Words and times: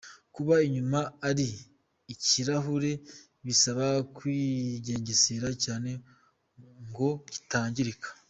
Kuba 0.35 0.55
inyuma 0.67 0.99
ari 1.29 1.47
ikirahure 2.13 2.91
bisaba 3.45 3.87
kwigengesera 4.15 5.49
cyane 5.63 5.91
ngo 6.87 7.09
kitangirika. 7.31 8.09